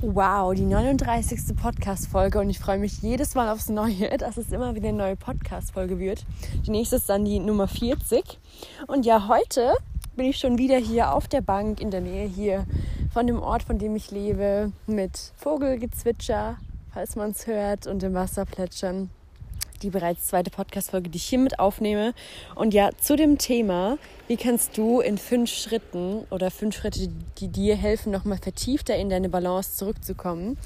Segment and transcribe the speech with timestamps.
[0.00, 1.56] Wow, die 39.
[1.60, 5.16] Podcast-Folge und ich freue mich jedes Mal aufs Neue, dass es immer wieder eine neue
[5.16, 6.24] Podcast-Folge wird.
[6.64, 8.38] Die nächste ist dann die Nummer 40.
[8.86, 9.74] Und ja, heute
[10.14, 12.64] bin ich schon wieder hier auf der Bank in der Nähe hier
[13.12, 16.58] von dem Ort, von dem ich lebe, mit Vogelgezwitscher,
[16.94, 19.10] falls man es hört, und dem Wasser plätschern
[19.82, 22.14] die bereits zweite Podcast-Folge, die ich hiermit aufnehme.
[22.54, 27.48] Und ja, zu dem Thema, wie kannst du in fünf Schritten oder fünf Schritte, die
[27.48, 30.58] dir helfen, nochmal vertiefter in deine Balance zurückzukommen,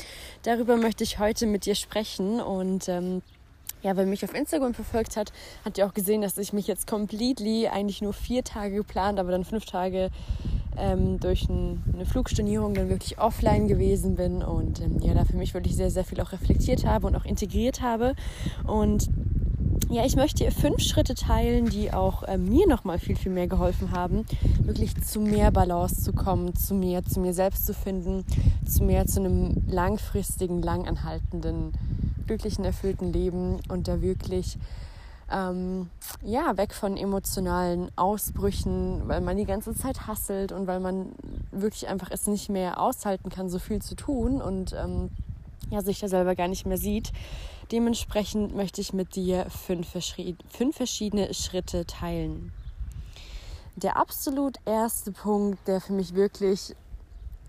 [0.42, 2.40] darüber möchte ich heute mit dir sprechen.
[2.40, 3.22] Und ähm,
[3.83, 5.33] ja, wer mich auf Instagram verfolgt hat,
[5.64, 9.33] hat ja auch gesehen, dass ich mich jetzt completely eigentlich nur vier Tage geplant, aber
[9.33, 10.10] dann fünf Tage
[10.76, 15.36] ähm, durch ein, eine Flugstornierung dann wirklich offline gewesen bin und ähm, ja, da für
[15.36, 18.14] mich wirklich sehr, sehr viel auch reflektiert habe und auch integriert habe.
[18.66, 19.08] Und
[19.90, 23.92] ja, ich möchte fünf Schritte teilen, die auch äh, mir nochmal viel, viel mehr geholfen
[23.92, 24.24] haben,
[24.62, 28.24] wirklich zu mehr Balance zu kommen, zu mehr, zu mir selbst zu finden,
[28.66, 31.72] zu mehr zu einem langfristigen, langanhaltenden,
[32.26, 34.56] glücklichen, erfüllten Leben und da wirklich
[35.33, 35.91] ähm,
[36.22, 41.12] ja, weg von emotionalen Ausbrüchen, weil man die ganze Zeit hasselt und weil man
[41.50, 45.11] wirklich einfach es nicht mehr aushalten kann, so viel zu tun und ähm,
[45.70, 47.12] ja, sich da selber gar nicht mehr sieht.
[47.70, 49.89] Dementsprechend möchte ich mit dir fünf,
[50.50, 52.52] fünf verschiedene Schritte teilen.
[53.77, 56.77] Der absolut erste Punkt, der für mich wirklich,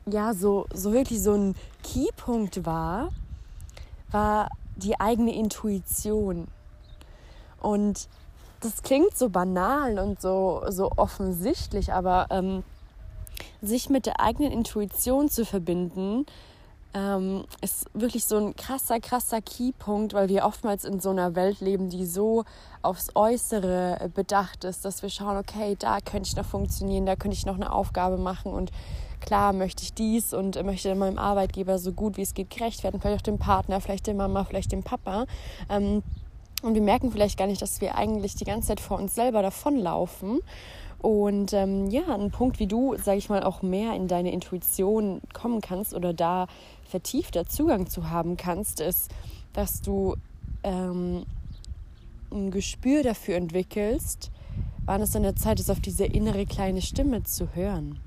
[0.05, 3.09] ja, so, so wirklich so ein Keypunkt war,
[4.11, 6.47] war die eigene Intuition.
[7.63, 8.07] Und
[8.59, 12.63] das klingt so banal und so, so offensichtlich, aber ähm,
[13.61, 16.25] sich mit der eigenen Intuition zu verbinden,
[16.93, 21.59] ähm, ist wirklich so ein krasser, krasser Keypunkt, weil wir oftmals in so einer Welt
[21.59, 22.43] leben, die so
[22.81, 27.35] aufs Äußere bedacht ist, dass wir schauen, okay, da könnte ich noch funktionieren, da könnte
[27.35, 28.71] ich noch eine Aufgabe machen und
[29.21, 33.01] klar möchte ich dies und möchte meinem Arbeitgeber so gut wie es geht gerecht werden,
[33.01, 35.25] vielleicht auch dem Partner, vielleicht der Mama, vielleicht dem Papa.
[35.69, 36.03] Ähm,
[36.63, 39.41] und wir merken vielleicht gar nicht, dass wir eigentlich die ganze Zeit vor uns selber
[39.41, 40.39] davonlaufen.
[40.99, 45.21] Und ähm, ja, ein Punkt, wie du, sage ich mal, auch mehr in deine Intuition
[45.33, 46.47] kommen kannst oder da
[46.87, 49.11] vertiefter Zugang zu haben kannst, ist,
[49.51, 50.15] dass du
[50.63, 51.25] ähm,
[52.31, 54.31] ein Gespür dafür entwickelst,
[54.85, 57.99] wann es an der Zeit ist, auf diese innere kleine Stimme zu hören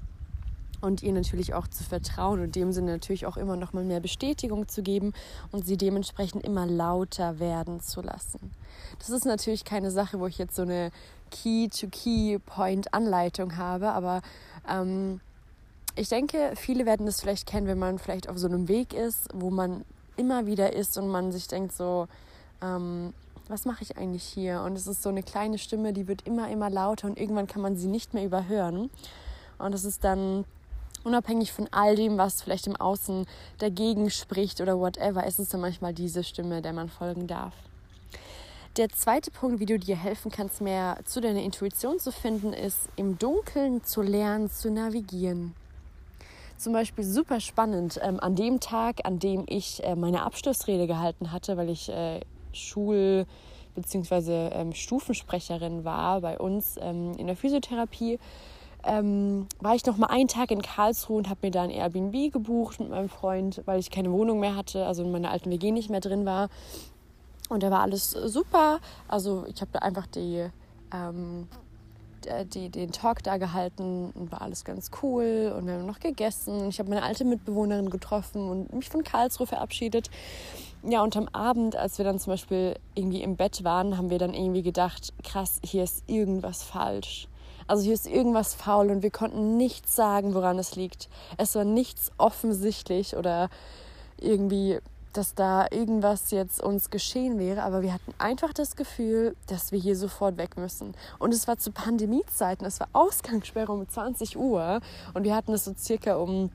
[0.81, 4.00] und ihr natürlich auch zu vertrauen und dem Sinne natürlich auch immer noch mal mehr
[4.00, 5.12] Bestätigung zu geben
[5.53, 8.50] und sie dementsprechend immer lauter werden zu lassen.
[8.98, 10.91] Das ist natürlich keine Sache, wo ich jetzt so eine
[11.31, 14.22] Key-to-Key-Point-Anleitung habe, aber
[14.69, 15.20] ähm,
[15.97, 19.28] ich denke, viele werden das vielleicht kennen, wenn man vielleicht auf so einem Weg ist,
[19.32, 19.84] wo man
[20.16, 22.06] immer wieder ist und man sich denkt so,
[22.62, 23.12] ähm,
[23.48, 24.62] was mache ich eigentlich hier?
[24.62, 27.62] Und es ist so eine kleine Stimme, die wird immer, immer lauter und irgendwann kann
[27.62, 28.91] man sie nicht mehr überhören.
[29.58, 30.44] Und es ist dann
[31.06, 33.27] unabhängig von all dem, was vielleicht im Außen
[33.59, 37.55] dagegen spricht oder whatever, ist es dann manchmal diese Stimme, der man folgen darf.
[38.77, 42.91] Der zweite Punkt, wie du dir helfen kannst, mehr zu deiner Intuition zu finden, ist
[42.97, 45.55] im Dunkeln zu lernen, zu navigieren.
[46.59, 51.33] Zum Beispiel super spannend, ähm, an dem Tag, an dem ich äh, meine Abschlussrede gehalten
[51.33, 52.21] hatte, weil ich äh,
[52.53, 53.27] Schul-
[53.77, 54.49] bzw.
[54.53, 58.19] Ähm, Stufensprecherin war bei uns ähm, in der Physiotherapie,
[58.87, 62.33] ähm, war ich noch mal einen Tag in Karlsruhe und habe mir da ein Airbnb
[62.33, 65.73] gebucht mit meinem Freund, weil ich keine Wohnung mehr hatte, also in meiner alten WG
[65.73, 66.49] nicht mehr drin war.
[67.49, 68.81] Und da war alles super.
[69.09, 70.47] Also ich habe da einfach die,
[70.93, 71.47] ähm,
[72.53, 75.55] die, den Talk da gehalten und war alles ganz cool.
[75.56, 76.69] Und wir haben noch gegessen.
[76.69, 80.11] Ich habe meine alte Mitbewohnerin getroffen und mich von Karlsruhe verabschiedet.
[80.82, 84.19] Ja, und am Abend, als wir dann zum Beispiel irgendwie im Bett waren, haben wir
[84.19, 87.29] dann irgendwie gedacht, krass, hier ist irgendwas falsch.
[87.67, 91.09] Also hier ist irgendwas faul und wir konnten nichts sagen, woran es liegt.
[91.37, 93.49] Es war nichts offensichtlich oder
[94.21, 94.79] irgendwie,
[95.13, 99.79] dass da irgendwas jetzt uns geschehen wäre, aber wir hatten einfach das Gefühl, dass wir
[99.79, 100.95] hier sofort weg müssen.
[101.19, 104.81] Und es war zu Pandemiezeiten, es war Ausgangssperre um 20 Uhr
[105.15, 106.51] und wir hatten es so circa um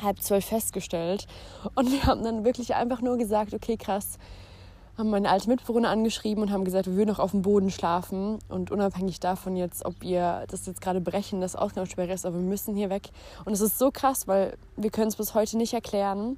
[0.00, 1.26] halb zwölf festgestellt.
[1.74, 4.18] Und wir haben dann wirklich einfach nur gesagt, okay, krass,
[4.98, 8.38] haben meine alte Mitbewohner angeschrieben und haben gesagt, wir würden noch auf dem Boden schlafen.
[8.48, 12.42] Und unabhängig davon jetzt, ob ihr das jetzt gerade brechen, das Ausgangssperre ist, aber wir
[12.42, 13.10] müssen hier weg.
[13.44, 16.36] Und es ist so krass, weil wir können es bis heute nicht erklären.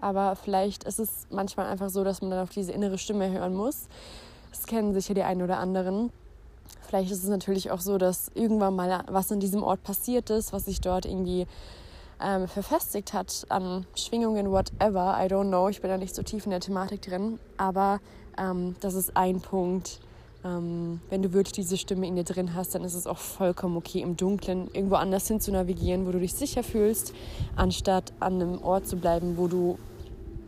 [0.00, 3.54] Aber vielleicht ist es manchmal einfach so, dass man dann auf diese innere Stimme hören
[3.54, 3.88] muss.
[4.50, 6.12] Das kennen sicher die einen oder anderen.
[6.86, 10.52] Vielleicht ist es natürlich auch so, dass irgendwann mal was in diesem Ort passiert ist,
[10.52, 11.46] was sich dort irgendwie
[12.22, 15.16] ähm, verfestigt hat an Schwingungen, whatever.
[15.20, 15.68] I don't know.
[15.68, 17.38] Ich bin da nicht so tief in der Thematik drin.
[17.56, 18.00] Aber
[18.36, 20.00] ähm, das ist ein Punkt.
[20.44, 23.76] Ähm, wenn du wirklich diese Stimme in dir drin hast, dann ist es auch vollkommen
[23.76, 27.12] okay, im Dunkeln irgendwo anders hin zu navigieren, wo du dich sicher fühlst,
[27.56, 29.78] anstatt an einem Ort zu bleiben, wo du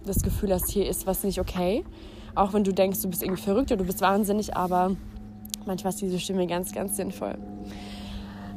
[0.05, 1.85] das Gefühl hast, hier ist was nicht okay.
[2.35, 4.97] Auch wenn du denkst, du bist irgendwie verrückt oder du bist wahnsinnig, aber
[5.67, 7.37] manchmal ist diese Stimme ganz, ganz sinnvoll.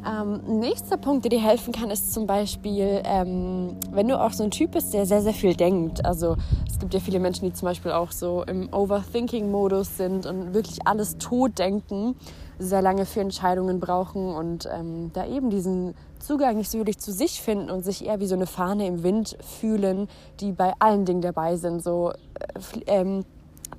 [0.05, 4.43] Ähm, nächster Punkt, der dir helfen kann, ist zum Beispiel, ähm, wenn du auch so
[4.43, 6.05] ein Typ bist, der sehr, sehr viel denkt.
[6.05, 6.35] Also
[6.67, 10.85] es gibt ja viele Menschen, die zum Beispiel auch so im Overthinking-Modus sind und wirklich
[10.85, 12.15] alles tot denken,
[12.59, 17.11] sehr lange für Entscheidungen brauchen und ähm, da eben diesen Zugang nicht so wirklich zu
[17.11, 20.07] sich finden und sich eher wie so eine Fahne im Wind fühlen,
[20.39, 21.81] die bei allen Dingen dabei sind.
[21.81, 23.25] So äh, ähm,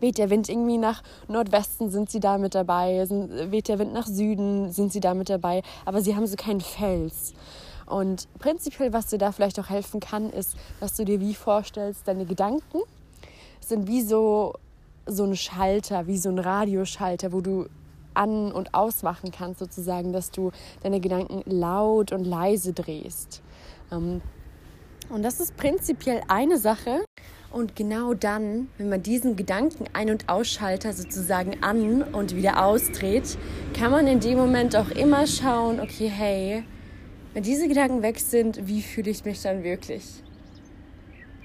[0.01, 3.07] weht der Wind irgendwie nach Nordwesten, sind sie da mit dabei,
[3.51, 6.61] weht der Wind nach Süden, sind sie da mit dabei, aber sie haben so keinen
[6.61, 7.35] Fels.
[7.87, 12.09] Und prinzipiell, was dir da vielleicht auch helfen kann, ist, dass du dir wie vorstellst,
[12.09, 12.81] deine Gedanken
[13.61, 14.55] sind wie so,
[15.07, 17.67] so ein Schalter, wie so ein Radioschalter, wo du
[18.15, 20.53] an- und ausmachen kannst, sozusagen, dass du
[20.83, 23.43] deine Gedanken laut und leise drehst.
[23.91, 24.23] Ähm,
[25.11, 27.05] und das ist prinzipiell eine Sache,
[27.55, 33.39] und genau dann, wenn man diesen Gedanken ein- und Ausschalter sozusagen an und wieder ausdreht,
[33.79, 36.65] kann man in dem Moment auch immer schauen, okay, hey,
[37.33, 40.05] wenn diese Gedanken weg sind, wie fühle ich mich dann wirklich?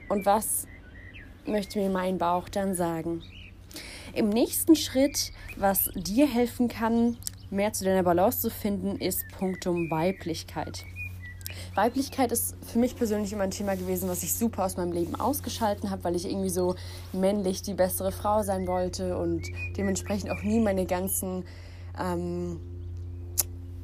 [0.09, 0.65] Und was
[1.45, 3.21] möchte mir mein Bauch dann sagen?
[4.15, 7.17] Im nächsten Schritt, was dir helfen kann,
[7.51, 10.85] mehr zu deiner Balance zu finden, ist Punktum Weiblichkeit.
[11.75, 15.15] Weiblichkeit ist für mich persönlich immer ein Thema gewesen, was ich super aus meinem Leben
[15.15, 16.75] ausgeschalten habe, weil ich irgendwie so
[17.13, 19.43] männlich die bessere Frau sein wollte und
[19.77, 21.43] dementsprechend auch nie meine ganzen
[21.99, 22.59] ähm,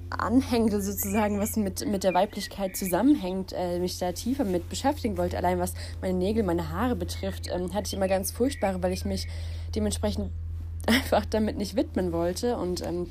[0.09, 5.37] Anhänge sozusagen, was mit, mit der Weiblichkeit zusammenhängt, äh, mich da tiefer mit beschäftigen wollte.
[5.37, 9.05] Allein was meine Nägel, meine Haare betrifft, ähm, hatte ich immer ganz furchtbare, weil ich
[9.05, 9.27] mich
[9.75, 10.31] dementsprechend
[10.87, 13.07] einfach damit nicht widmen wollte und ähm,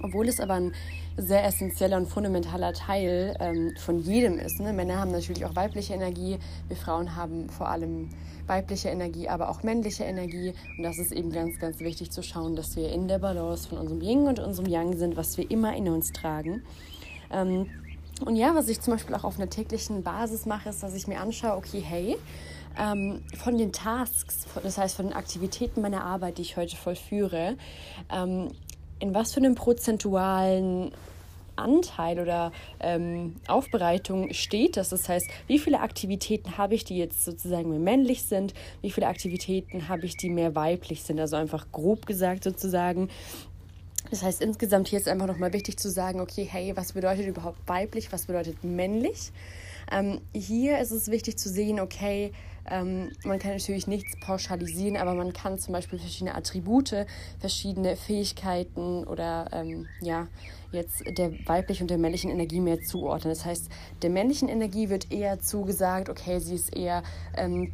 [0.00, 0.72] obwohl es aber ein
[1.16, 4.60] sehr essentieller und fundamentaler Teil ähm, von jedem ist.
[4.60, 4.72] Ne?
[4.72, 8.08] Männer haben natürlich auch weibliche Energie, wir Frauen haben vor allem
[8.46, 10.54] weibliche Energie, aber auch männliche Energie.
[10.76, 13.78] Und das ist eben ganz, ganz wichtig zu schauen, dass wir in der Balance von
[13.78, 16.62] unserem Yin und unserem Yang sind, was wir immer in uns tragen.
[17.30, 17.66] Ähm,
[18.24, 21.08] und ja, was ich zum Beispiel auch auf einer täglichen Basis mache, ist, dass ich
[21.08, 22.16] mir anschaue, okay, hey,
[22.78, 27.56] ähm, von den Tasks, das heißt von den Aktivitäten meiner Arbeit, die ich heute vollführe,
[28.10, 28.48] ähm,
[29.02, 30.92] in was für einem prozentualen
[31.56, 34.90] Anteil oder ähm, Aufbereitung steht das.
[34.90, 39.08] Das heißt, wie viele Aktivitäten habe ich, die jetzt sozusagen mehr männlich sind, wie viele
[39.08, 41.18] Aktivitäten habe ich, die mehr weiblich sind.
[41.18, 43.10] Also einfach grob gesagt sozusagen.
[44.10, 47.58] Das heißt, insgesamt hier ist einfach nochmal wichtig zu sagen, okay, hey, was bedeutet überhaupt
[47.66, 49.32] weiblich, was bedeutet männlich?
[49.90, 52.32] Ähm, hier ist es wichtig zu sehen, okay,
[52.70, 57.06] ähm, man kann natürlich nichts pauschalisieren, aber man kann zum Beispiel verschiedene Attribute,
[57.38, 60.28] verschiedene Fähigkeiten oder ähm, ja,
[60.70, 63.32] jetzt der weiblichen und der männlichen Energie mehr zuordnen.
[63.32, 63.68] Das heißt,
[64.02, 67.02] der männlichen Energie wird eher zugesagt, okay, sie ist eher
[67.36, 67.72] ähm,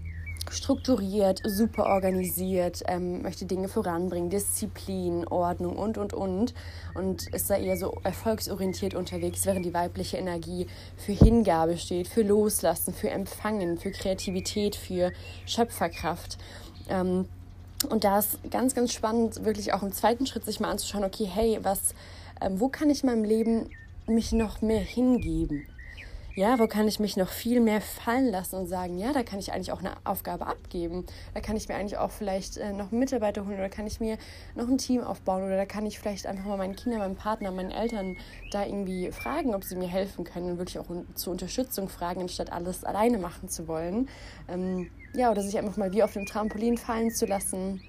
[0.53, 6.55] strukturiert, super organisiert, ähm, möchte Dinge voranbringen, Disziplin, Ordnung und, und, und.
[6.95, 12.23] Und ist da eher so erfolgsorientiert unterwegs, während die weibliche Energie für Hingabe steht, für
[12.23, 15.13] Loslassen, für Empfangen, für Kreativität, für
[15.47, 16.39] Schöpferkraft.
[16.89, 17.27] Ähm,
[17.91, 21.27] und da ist ganz, ganz spannend, wirklich auch im zweiten Schritt sich mal anzuschauen, okay,
[21.33, 21.95] hey, was,
[22.41, 23.71] ähm, wo kann ich in meinem Leben
[24.07, 25.67] mich noch mehr hingeben?
[26.35, 29.39] Ja, wo kann ich mich noch viel mehr fallen lassen und sagen, ja, da kann
[29.39, 31.05] ich eigentlich auch eine Aufgabe abgeben.
[31.35, 34.19] Da kann ich mir eigentlich auch vielleicht äh, noch Mitarbeiter holen oder kann ich mir
[34.55, 37.51] noch ein Team aufbauen oder da kann ich vielleicht einfach mal meinen Kindern, meinen Partner,
[37.51, 38.17] meinen Eltern
[38.53, 42.53] da irgendwie fragen, ob sie mir helfen können und wirklich auch zur Unterstützung fragen, anstatt
[42.53, 44.09] alles alleine machen zu wollen.
[44.49, 47.83] Ähm, ja, oder sich einfach mal wie auf dem Trampolin fallen zu lassen.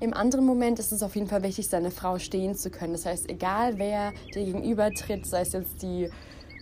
[0.00, 2.92] Im anderen Moment ist es auf jeden Fall wichtig, seine Frau stehen zu können.
[2.92, 6.10] Das heißt, egal wer dir gegenüber tritt, sei es jetzt die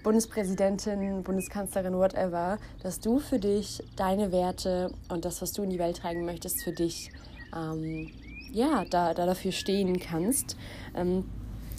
[0.03, 5.79] Bundespräsidentin, Bundeskanzlerin, whatever, dass du für dich deine Werte und das, was du in die
[5.79, 7.11] Welt tragen möchtest, für dich
[7.55, 8.11] ähm,
[8.53, 10.57] ja, da, da dafür stehen kannst.
[10.95, 11.25] Ähm,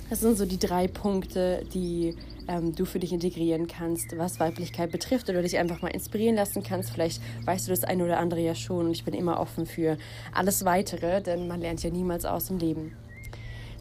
[0.10, 2.16] das sind so die drei Punkte, die
[2.48, 6.64] ähm, du für dich integrieren kannst, was Weiblichkeit betrifft oder dich einfach mal inspirieren lassen
[6.64, 6.92] kannst.
[6.92, 9.98] Vielleicht weißt du das eine oder andere ja schon und ich bin immer offen für
[10.34, 12.96] alles Weitere, denn man lernt ja niemals aus dem Leben.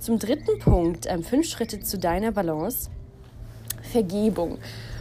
[0.01, 2.91] Zum dritten Punkt, ähm, fünf Schritte zu deiner Balance.
[3.93, 4.59] Vergebung.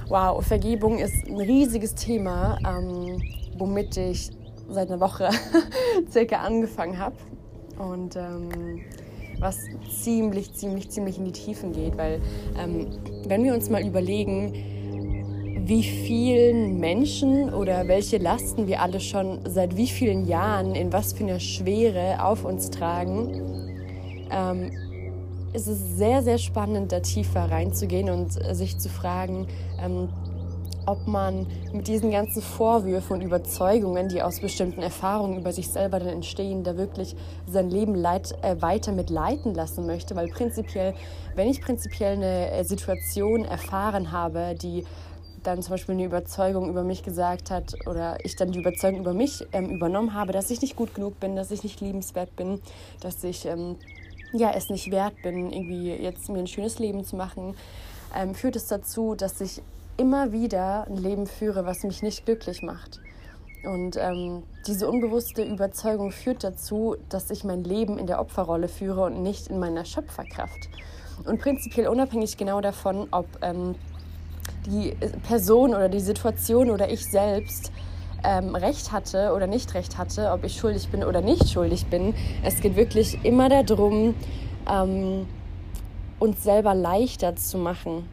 [0.09, 3.23] Wow, Vergebung ist ein riesiges Thema, ähm,
[3.57, 4.29] womit ich
[4.69, 5.29] seit einer Woche
[6.11, 7.15] circa angefangen habe.
[7.79, 8.81] Und ähm,
[9.39, 9.57] was
[9.89, 12.21] ziemlich, ziemlich, ziemlich in die Tiefen geht, weil
[12.59, 12.87] ähm,
[13.25, 14.53] wenn wir uns mal überlegen,
[15.65, 21.13] wie vielen Menschen oder welche Lasten wir alle schon seit wie vielen Jahren in was
[21.13, 23.79] für einer Schwere auf uns tragen,
[24.29, 24.71] ähm,
[25.53, 29.47] ist es sehr, sehr spannend, da tiefer reinzugehen und sich zu fragen,
[29.79, 30.09] ähm,
[30.85, 35.99] ob man mit diesen ganzen Vorwürfen und Überzeugungen, die aus bestimmten Erfahrungen über sich selber
[35.99, 37.15] dann entstehen, da wirklich
[37.47, 40.15] sein Leben leit, äh, weiter mit leiten lassen möchte.
[40.15, 40.93] Weil prinzipiell,
[41.35, 44.83] wenn ich prinzipiell eine äh, Situation erfahren habe, die
[45.43, 49.13] dann zum Beispiel eine Überzeugung über mich gesagt hat oder ich dann die Überzeugung über
[49.13, 52.61] mich ähm, übernommen habe, dass ich nicht gut genug bin, dass ich nicht liebenswert bin,
[53.01, 53.77] dass ich ähm,
[54.33, 57.55] ja, es nicht wert bin, irgendwie jetzt mir ein schönes Leben zu machen,
[58.15, 59.61] ähm, führt es dazu, dass ich
[59.97, 62.99] immer wieder ein Leben führe, was mich nicht glücklich macht.
[63.63, 69.03] Und ähm, diese unbewusste Überzeugung führt dazu, dass ich mein Leben in der Opferrolle führe
[69.03, 70.69] und nicht in meiner Schöpferkraft.
[71.25, 73.75] Und prinzipiell unabhängig genau davon, ob ähm,
[74.65, 74.95] die
[75.27, 77.71] Person oder die Situation oder ich selbst
[78.23, 82.13] ähm, recht hatte oder nicht recht hatte, ob ich schuldig bin oder nicht schuldig bin.
[82.43, 84.15] Es geht wirklich immer darum,
[84.69, 85.27] ähm,
[86.19, 88.05] uns selber leichter zu machen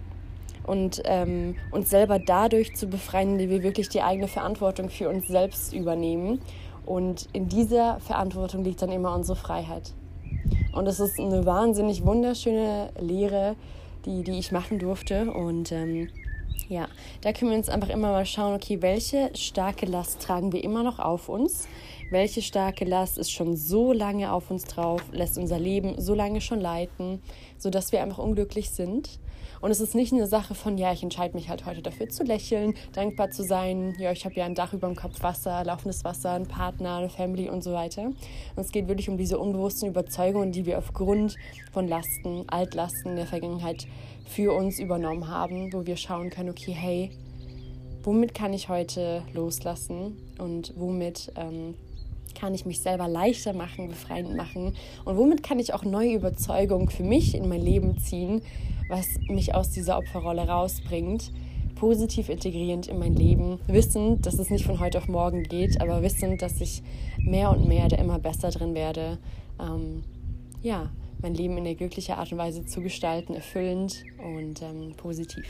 [0.68, 5.26] und ähm, uns selber dadurch zu befreien, indem wir wirklich die eigene Verantwortung für uns
[5.26, 6.40] selbst übernehmen.
[6.86, 9.92] Und in dieser Verantwortung liegt dann immer unsere Freiheit.
[10.72, 13.56] Und es ist eine wahnsinnig wunderschöne Lehre,
[14.04, 15.30] die, die ich machen durfte.
[15.30, 16.08] Und ähm,
[16.68, 16.88] ja,
[17.20, 20.82] da können wir uns einfach immer mal schauen, okay, welche starke Last tragen wir immer
[20.82, 21.68] noch auf uns?
[22.10, 26.40] Welche starke Last ist schon so lange auf uns drauf, lässt unser Leben so lange
[26.40, 27.22] schon leiten,
[27.58, 29.18] sodass wir einfach unglücklich sind?
[29.60, 32.24] Und es ist nicht eine Sache von, ja, ich entscheide mich halt heute dafür zu
[32.24, 33.94] lächeln, dankbar zu sein.
[33.98, 37.08] Ja, ich habe ja ein Dach über dem Kopf, Wasser, laufendes Wasser, einen Partner, eine
[37.08, 38.02] Family und so weiter.
[38.02, 38.16] Und
[38.56, 41.36] es geht wirklich um diese unbewussten Überzeugungen, die wir aufgrund
[41.72, 43.86] von Lasten, Altlasten der Vergangenheit
[44.26, 47.10] für uns übernommen haben, wo wir schauen können, okay, hey,
[48.02, 51.74] womit kann ich heute loslassen und womit ähm,
[52.34, 54.74] kann ich mich selber leichter machen, befreiend machen
[55.04, 58.42] und womit kann ich auch neue Überzeugungen für mich in mein Leben ziehen,
[58.88, 61.32] was mich aus dieser Opferrolle rausbringt,
[61.74, 66.02] positiv integrierend in mein Leben, wissend, dass es nicht von heute auf morgen geht, aber
[66.02, 66.82] wissend, dass ich
[67.18, 69.18] mehr und mehr da immer besser drin werde,
[69.60, 70.02] ähm,
[70.62, 70.90] ja,
[71.20, 75.44] mein Leben in eine glückliche Art und Weise zu gestalten, erfüllend und ähm, positiv.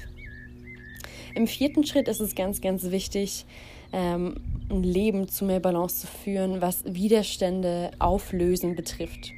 [1.35, 3.45] Im vierten Schritt ist es ganz, ganz wichtig,
[3.93, 4.37] ähm,
[4.71, 9.33] ein Leben zu mehr Balance zu führen, was Widerstände auflösen betrifft.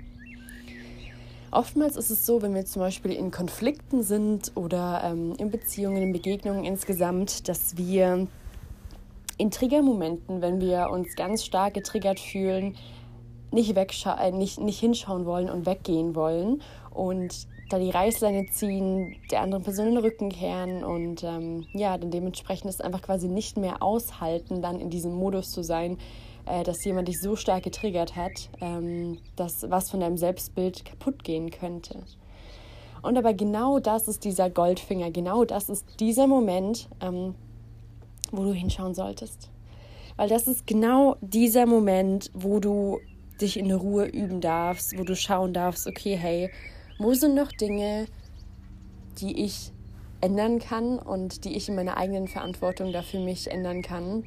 [1.53, 6.01] Oftmals ist es so, wenn wir zum Beispiel in Konflikten sind oder ähm, in Beziehungen,
[6.01, 8.29] in Begegnungen insgesamt, dass wir
[9.37, 12.77] in Triggermomenten, wenn wir uns ganz stark getriggert fühlen,
[13.51, 19.41] nicht, äh, nicht, nicht hinschauen wollen und weggehen wollen und da die Reißleine ziehen, der
[19.41, 23.83] anderen Person den Rücken kehren und ähm, ja, dann dementsprechend ist einfach quasi nicht mehr
[23.83, 25.99] aushalten, dann in diesem Modus zu sein,
[26.47, 31.25] äh, dass jemand dich so stark getriggert hat, ähm, dass was von deinem Selbstbild kaputt
[31.25, 32.03] gehen könnte.
[33.03, 37.35] Und aber genau das ist dieser Goldfinger, genau das ist dieser Moment, ähm,
[38.31, 39.51] wo du hinschauen solltest.
[40.17, 42.99] Weil das ist genau dieser Moment, wo du
[43.41, 46.51] dich in Ruhe üben darfst, wo du schauen darfst, okay, hey,
[46.99, 48.07] wo sind noch Dinge,
[49.19, 49.73] die ich
[50.21, 54.25] ändern kann und die ich in meiner eigenen Verantwortung dafür mich ändern kann.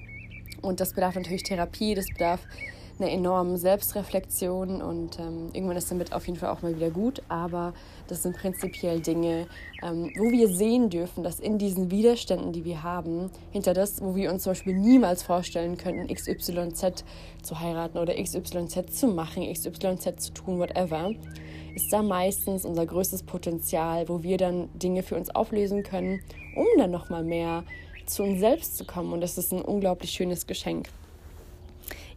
[0.64, 2.40] Und das bedarf natürlich Therapie, das bedarf
[3.00, 7.22] einer enormen Selbstreflexion und ähm, irgendwann ist damit auf jeden Fall auch mal wieder gut.
[7.28, 7.74] Aber
[8.08, 9.48] das sind prinzipiell Dinge,
[9.82, 14.16] ähm, wo wir sehen dürfen, dass in diesen Widerständen, die wir haben, hinter das, wo
[14.16, 17.04] wir uns zum Beispiel niemals vorstellen könnten, XYZ
[17.42, 21.12] zu heiraten oder XYZ zu machen, XYZ zu tun, whatever,
[21.76, 26.22] ist da meistens unser größtes Potenzial, wo wir dann Dinge für uns auflösen können,
[26.56, 27.64] um dann nochmal mehr
[28.06, 29.14] zu uns selbst zu kommen.
[29.14, 30.90] Und das ist ein unglaublich schönes Geschenk.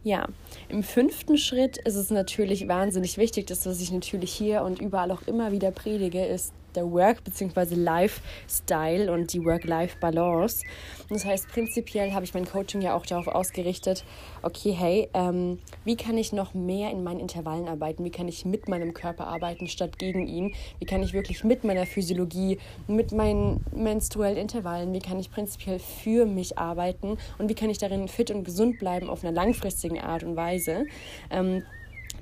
[0.03, 0.27] Ja,
[0.69, 5.11] im fünften Schritt ist es natürlich wahnsinnig wichtig, das, was ich natürlich hier und überall
[5.11, 7.75] auch immer wieder predige, ist, der Work- bzw.
[7.75, 10.63] Lifestyle und die Work-Life-Balance.
[11.09, 14.05] Das heißt, prinzipiell habe ich mein Coaching ja auch darauf ausgerichtet,
[14.43, 18.05] okay, hey, ähm, wie kann ich noch mehr in meinen Intervallen arbeiten?
[18.05, 20.53] Wie kann ich mit meinem Körper arbeiten statt gegen ihn?
[20.79, 25.79] Wie kann ich wirklich mit meiner Physiologie, mit meinen menstruellen Intervallen, wie kann ich prinzipiell
[25.79, 29.99] für mich arbeiten und wie kann ich darin fit und gesund bleiben auf einer langfristigen
[29.99, 30.85] Art und Weise?
[31.29, 31.63] Ähm,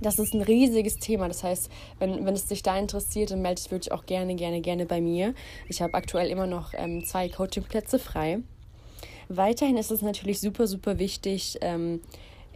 [0.01, 1.27] das ist ein riesiges Thema.
[1.27, 4.61] Das heißt, wenn, wenn es dich da interessiert, dann melde dich wirklich auch gerne, gerne,
[4.61, 5.33] gerne bei mir.
[5.69, 8.39] Ich habe aktuell immer noch ähm, zwei Coachingplätze frei.
[9.27, 12.01] Weiterhin ist es natürlich super, super wichtig, ähm,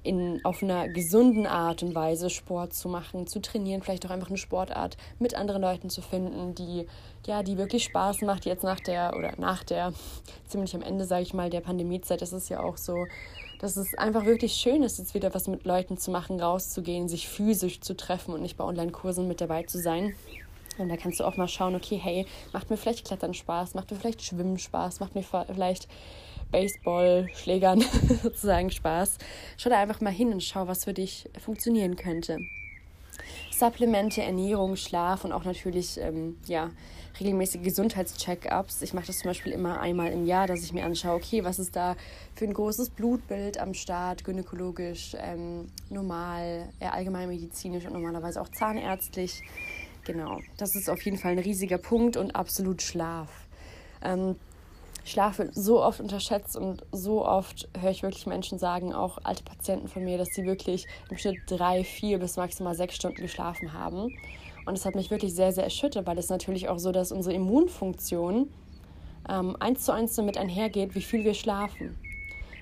[0.04, 4.30] in, auf einer gesunden Art und Weise Sport zu machen, zu trainieren, vielleicht auch einfach
[4.30, 6.86] eine Sportart mit anderen Leuten zu finden, die,
[7.26, 8.46] ja, die wirklich Spaß macht.
[8.46, 9.94] Jetzt nach der, oder nach der,
[10.48, 12.96] ziemlich am Ende, sage ich mal, der Pandemiezeit, ist es ja auch so,
[13.60, 17.28] dass es einfach wirklich schön ist, jetzt wieder was mit Leuten zu machen, rauszugehen, sich
[17.28, 20.16] physisch zu treffen und nicht bei Online-Kursen mit dabei zu sein.
[20.78, 23.92] Und da kannst du auch mal schauen, okay, hey, macht mir vielleicht Klettern Spaß, macht
[23.92, 25.90] mir vielleicht Schwimmen Spaß, macht mir vielleicht
[26.52, 27.84] Baseball-Schlägern
[28.24, 29.18] sozusagen Spaß.
[29.58, 32.40] Schau da einfach mal hin und schau, was für dich funktionieren könnte.
[33.60, 36.70] Supplemente, Ernährung, Schlaf und auch natürlich ähm, ja,
[37.20, 38.82] regelmäßige Gesundheitscheck-ups.
[38.82, 41.60] Ich mache das zum Beispiel immer einmal im Jahr, dass ich mir anschaue, okay, was
[41.60, 41.98] ist da
[42.36, 49.42] für ein großes Blutbild am Start, gynäkologisch, ähm, normal, eher allgemeinmedizinisch und normalerweise auch zahnärztlich.
[50.06, 53.30] Genau, das ist auf jeden Fall ein riesiger Punkt und absolut Schlaf.
[54.02, 54.38] Ähm,
[55.10, 59.44] Schlaf wird so oft unterschätzt und so oft höre ich wirklich Menschen sagen, auch alte
[59.44, 63.74] Patienten von mir, dass sie wirklich im Schnitt drei, vier bis maximal sechs Stunden geschlafen
[63.74, 64.14] haben.
[64.66, 67.34] Und das hat mich wirklich sehr, sehr erschüttert, weil es natürlich auch so, dass unsere
[67.34, 68.50] Immunfunktion
[69.28, 71.98] ähm, eins zu eins damit einhergeht, wie viel wir schlafen.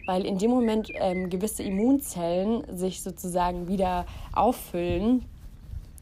[0.05, 5.25] Weil in dem Moment ähm, gewisse Immunzellen sich sozusagen wieder auffüllen,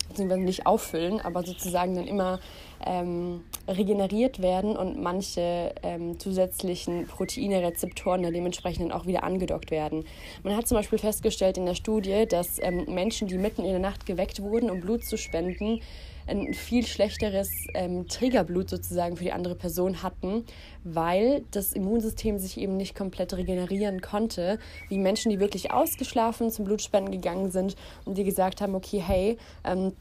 [0.10, 2.40] beziehungsweise nicht auffüllen, aber sozusagen dann immer
[2.86, 10.06] ähm, regeneriert werden und manche ähm, zusätzlichen Proteine, Rezeptoren dann dementsprechend auch wieder angedockt werden.
[10.44, 13.80] Man hat zum Beispiel festgestellt in der Studie, dass ähm, Menschen, die mitten in der
[13.80, 15.82] Nacht geweckt wurden, um Blut zu spenden,
[16.28, 20.46] ein viel schlechteres ähm, Trägerblut sozusagen für die andere Person hatten,
[20.84, 26.66] weil das Immunsystem sich eben nicht komplett regenerieren konnte, wie Menschen, die wirklich ausgeschlafen zum
[26.66, 27.76] Blutspenden gegangen sind
[28.06, 29.94] und die gesagt haben, okay, hey, ähm,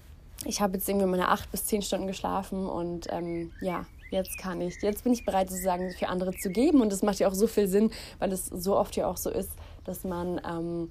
[0.44, 4.60] ich habe jetzt irgendwie meine acht bis zehn Stunden geschlafen und ähm, ja, jetzt kann
[4.60, 6.80] ich, jetzt bin ich bereit sozusagen für andere zu geben.
[6.80, 9.30] Und das macht ja auch so viel Sinn, weil es so oft ja auch so
[9.30, 9.50] ist,
[9.84, 10.90] dass man ähm,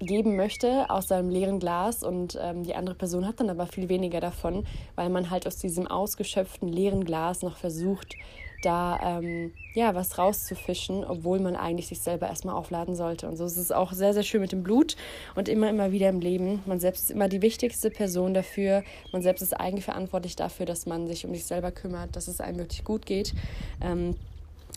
[0.00, 3.88] geben möchte aus seinem leeren Glas und ähm, die andere Person hat dann aber viel
[3.88, 8.14] weniger davon, weil man halt aus diesem ausgeschöpften leeren Glas noch versucht,
[8.64, 13.28] da ähm, ja was rauszufischen, obwohl man eigentlich sich selber erstmal aufladen sollte.
[13.28, 14.96] Und so ist es auch sehr, sehr schön mit dem Blut
[15.34, 16.62] und immer, immer wieder im Leben.
[16.66, 18.82] Man selbst ist immer die wichtigste Person dafür.
[19.12, 22.58] Man selbst ist eigenverantwortlich dafür, dass man sich um sich selber kümmert, dass es einem
[22.58, 23.34] wirklich gut geht.
[23.82, 24.16] Ähm,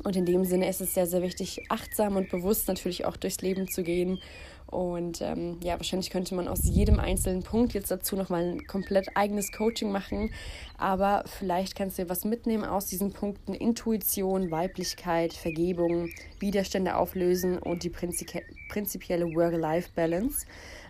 [0.04, 3.42] und in dem Sinne ist es sehr, sehr wichtig, achtsam und bewusst natürlich auch durchs
[3.42, 4.20] Leben zu gehen
[4.68, 9.16] und ähm, ja, wahrscheinlich könnte man aus jedem einzelnen Punkt jetzt dazu nochmal ein komplett
[9.16, 10.32] eigenes Coaching machen.
[10.78, 17.58] Aber vielleicht kannst du dir was mitnehmen aus diesen Punkten Intuition, Weiblichkeit, Vergebung, Widerstände auflösen
[17.58, 20.46] und die prinzipielle Work-Life-Balance.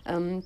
[0.06, 0.42] Ähm,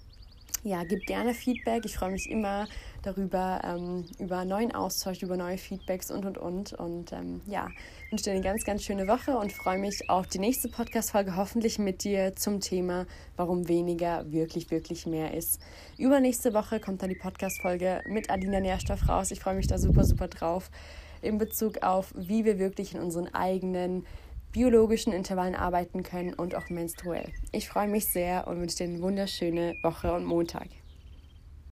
[0.65, 1.85] ja, gib gerne Feedback.
[1.85, 2.69] Ich freue mich immer
[3.03, 6.73] darüber, ähm, über neuen Austausch, über neue Feedbacks und, und, und.
[6.73, 7.69] Und ähm, ja,
[8.11, 11.79] wünsche dir eine ganz, ganz schöne Woche und freue mich auf die nächste Podcast-Folge, hoffentlich
[11.79, 15.61] mit dir zum Thema, warum weniger wirklich, wirklich mehr ist.
[15.99, 19.33] Übernächste Woche kommt dann die Podcast-Folge mit Adina Nährstoff raus.
[19.33, 20.71] Ich freue mich da super, super drauf
[21.23, 24.05] in Bezug auf, wie wir wirklich in unseren eigenen
[24.53, 27.29] biologischen Intervallen arbeiten können und auch menstruell.
[27.53, 30.69] Ich freue mich sehr und wünsche dir eine wunderschöne Woche und Montag.